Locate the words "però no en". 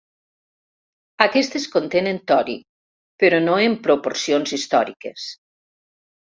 3.25-3.79